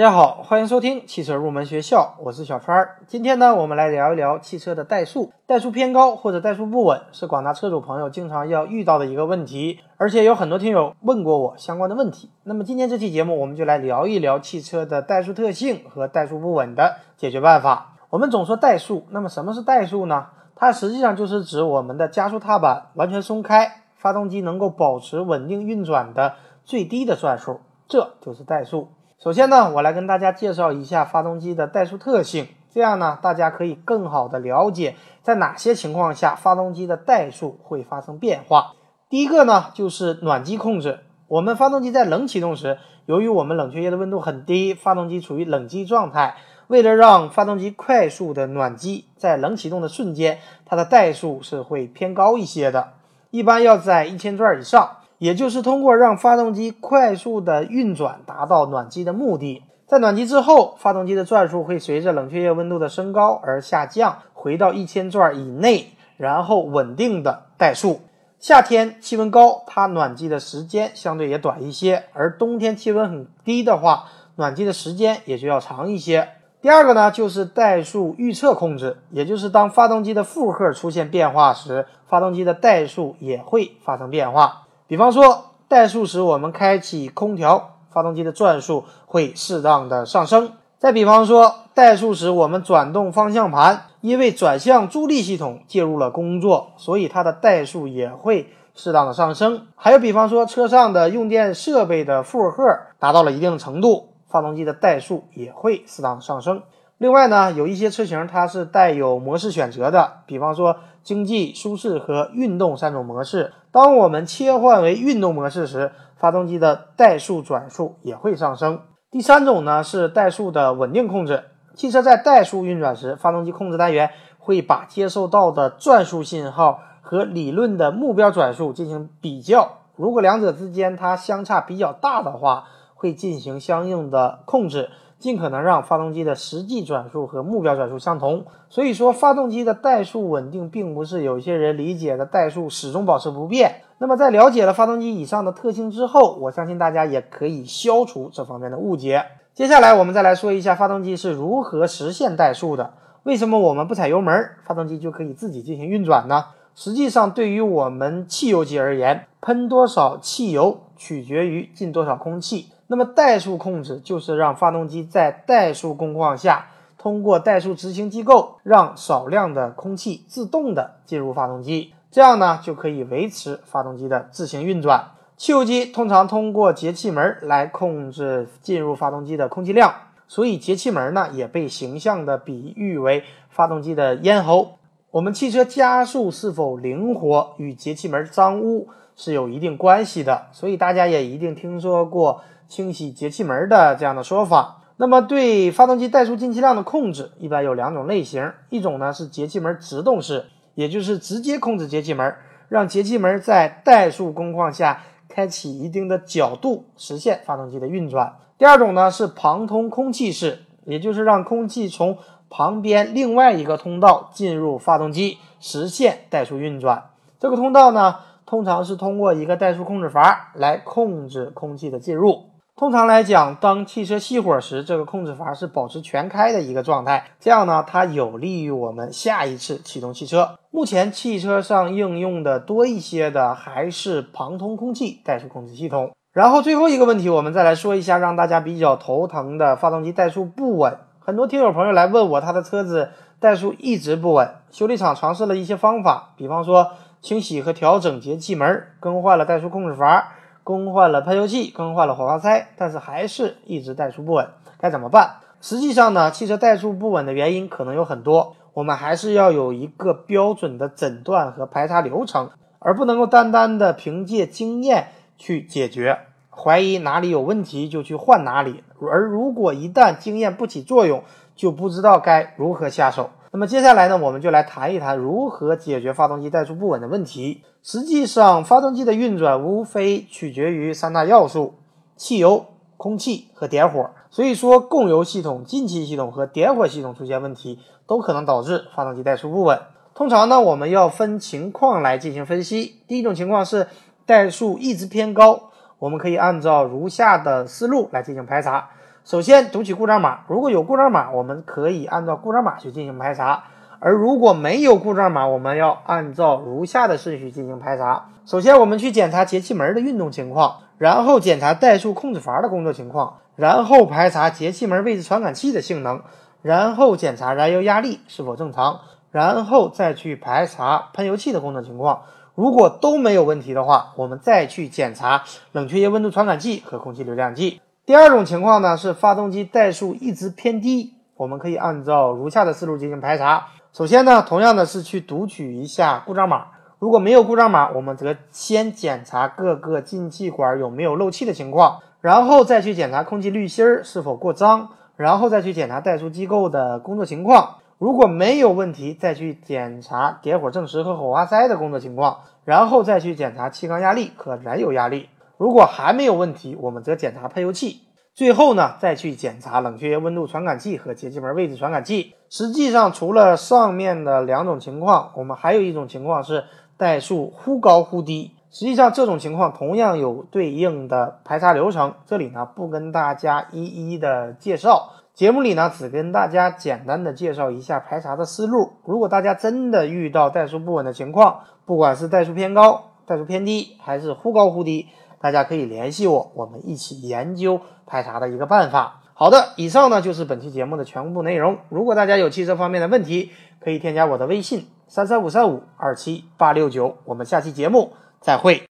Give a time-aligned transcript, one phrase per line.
[0.00, 2.88] 大家好，欢迎收听汽车入门学校，我是小川。
[3.06, 5.30] 今天呢，我们来聊一聊汽车的怠速。
[5.46, 12.30] 怠速偏高或者怠速不稳，是广大车主朋友经常要遇到的一个问题，而且有很多听友问过我相关的问题。
[12.44, 17.98] 那么今天这期节目，我们就来聊一聊汽车的怠速特性和怠速不稳的解决办法。
[18.08, 20.28] 我们总说怠速，那么什么是怠速呢？
[20.56, 28.88] 它实际上就是指我们的加速踏板完全松开，发动机能够保持稳定运转的最低的转速，这就是怠速。
[29.22, 38.72] 首先呢，我来跟大家介绍一下发动机的怠速特性，这样呢，大家可以更好的了解在哪些情况下发动机的怠速会发生变化。
[39.10, 41.00] 第一个呢，就是暖机控制。
[41.28, 46.36] 我们发动机在冷启动时，由于我们冷却液的温度很低，发动机处于冷机状态。
[46.68, 52.94] 为了让发动机快速的暖机，在冷启动的瞬间，它的怠速是会偏高一些的，
[53.30, 54.96] 一般要在一千转以上。
[55.20, 59.62] 也就是通过让发动机快速的运转，达到暖机的目的。
[59.86, 68.00] 在暖机之后，发动机的转速会随着冷却液温度的升高而下降，回到一千转以内，然后稳定的怠速。
[68.38, 74.04] 夏天气温高，它暖机的时间相对也短一些；而冬天气温很低的话，
[74.36, 76.30] 暖机的时间也就要长一些。
[76.62, 84.68] 第二个呢，就是怠速预测控制，也就是当发动机的负荷出现变化时，发动机的怠速也会发生变化。
[84.90, 90.54] 比方说，怠速时我们开启空调，发动机的转速会适当的上升。
[90.78, 99.68] 再比方说，怠速时我们转动方向盘，因为转向助力系统介入了工作，所以它的怠速也会适当的上升。
[99.76, 102.64] 还有比方说，车上的用电设备的负荷
[102.98, 106.62] 达到了一定程度，发动机的怠速也会适当上升。
[106.98, 113.52] 另外呢，有一些车型它是带有模式选择的，比方说经济、舒适和运动三种模式。
[113.72, 118.80] 当我们切换为运动模式时，发动机的怠速转速也会上升。
[119.10, 121.44] 第三种呢是怠速的稳定控制。
[121.74, 134.90] 汽车在怠速运转时，发动机控制单元会把接收到的转速信号和理论的目标转速进行比较，如果两者之间它相差比较大的话，会进行相应的控制。
[135.20, 138.44] 尽可能让发动机的实际转速和目标转速相同。
[138.68, 143.82] 所以说，发动机的怠速稳定，并不是有些人理解的怠速始终保持不变。
[143.98, 149.24] 那么，在了解了发动机以上的特性之后，我相信大家也可以消除这方面的误解。
[149.52, 152.94] 接下来，我们再来说一下发动机是如何实现怠速的。
[153.24, 156.46] 为什么我们不踩油门，发动机就可以自己进行运转呢？
[156.74, 162.68] 实际上，对于我们汽油机而言，喷多少汽油取决于进多少空气。
[162.92, 166.66] 那么怠速控制就是让发动机在怠速工况下，
[166.98, 175.12] 通过怠速执行机构，让少量的空气自动的进入发动机，这样呢就可以维持发动机的自行运转。
[175.36, 179.94] 汽油机通常通过节气门来控制进入发动机的空气量，
[180.26, 184.78] 所以节气门呢也被形象的比喻为发动机的咽喉。
[185.12, 192.42] 我们汽车加速是否灵活与节气门脏污是有一定关系的，所以大家也一定听说过。
[192.70, 202.32] 清洗节气门的这样的说法，那么对发动机怠速进气量的控制，一般有两种类型，一种呢是节气门直动式，也就是直接控制节气门，
[202.68, 208.36] 让节气门在怠速工况下开启一定的角度，实现发动机的运转。
[208.56, 217.10] 第二种呢是旁通空气式，也就是让空气从旁边另外一个通道进入发动机，实现怠速运转。
[217.40, 218.16] 这个通道呢，
[218.46, 222.49] 通常是通过一个怠速控制阀来控制空气的进入。
[222.80, 230.54] 通常来讲，当汽车熄火时，这个控制阀是保持全开的一个状态，这样呢，它有利于我们下一次启动汽车。
[230.70, 236.12] 目前汽车上应用的多一些的还是旁通空气怠速控制系统。
[236.32, 240.96] 然后最后一个问题，我们再来说一下让大家比较头疼的发动机怠速不稳。
[241.18, 243.10] 很多听友朋友来问我，他的车子
[243.42, 250.32] 怠速一直不稳，修理厂尝试了一些方法，比方说清洗和调整节气门，更换了怠速控制阀。
[250.70, 254.46] 更换了喷油器，更换了火花塞，但是还是一直怠速不稳，
[254.78, 255.38] 该怎么办？
[255.60, 266.20] 实际上呢，汽车怠速不稳的原因可能有很多，我们还是要有一个标准的诊断和排查流程，而不能够单单的凭借经验去解决。
[266.48, 271.24] 怀疑哪里有问题就去换哪里，而如果一旦经验不起作用，
[271.56, 273.30] 就不知道该如何下手。
[273.52, 277.64] 那么接下来呢，我们就来谈一谈如何解决发动机怠速不稳的问题。
[277.82, 281.74] 实际上，发动机的运转无非取决于三大要素：
[282.16, 282.66] 汽油、
[282.96, 284.10] 空气和点火。
[284.30, 289.80] 所以说，供油系统、进气系统和点火系统出现问题，都可能导致发动机怠速不稳。
[290.14, 293.02] 通常呢，我们要分情况来进行分析。
[293.08, 293.88] 第一种情况是
[294.28, 298.90] 怠速一直偏高，我们可以按照如下的思路来进行排查。
[299.22, 303.64] 首先读取故障码，如果有故障码，我们可以按照故障码去进行排查；
[304.00, 308.30] 而如果没有故障码，我们要按照如下的顺序进行排查。
[308.46, 316.22] 首先，我们去检查节气门的运动情况，然后检查怠速控制阀的工作情况，然后排查节气门位置传感器的性能，
[316.62, 319.00] 然后检查燃油压力是否正常，
[319.30, 322.22] 然后再去排查喷油器的工作情况。
[322.54, 327.80] 如果都没有问题的话，我们再去检查冷却液温度传感器和空气流量计。
[328.10, 333.68] 第二种情况呢是发动机怠速一直偏低，我们可以按照如下的思路进行排查。
[333.92, 336.66] 首先呢，同样的是去读取一下故障码。
[336.98, 347.76] 如果没有故障码，我们则先检查各个进气管有没有漏气的情况，然后再去检查空气滤芯儿是否过脏，然后再去检查怠速机构的工作情况。
[347.98, 355.28] 如果没有问题，再去检查点火正时和火花塞的工作情况，然后再去检查气缸压力和燃油压力。
[355.60, 358.00] 如果还没有问题，我们则检查喷油器，
[358.34, 362.32] 最后呢再去检查冷却液温度传感器和节气门位置传感器。
[362.48, 366.64] 实际上，除了上面的两种情况，我们还有一种情况是
[366.98, 368.52] 怠速忽高忽低。
[368.70, 375.10] 实际上，这种情况同样有对应的排查流程，这里呢不跟大家一一的介绍。
[375.34, 378.92] 节目里呢，只跟大家简单的介绍一下排查的思路。
[379.04, 385.06] 如果大家真的遇到怠速不稳的情况，不管是怠速偏高、怠速偏低，还是忽高忽低，
[385.40, 389.22] 大家可以联系我，我们一起研究排查的一个办法。
[389.32, 391.78] 好的，以上呢就是本期节目的全部内容。
[391.88, 393.50] 如果大家有汽车方面的问题，
[393.82, 397.16] 可以添加我的微信三三五三五二七八六九。
[397.24, 398.82] 我们下期节目再会。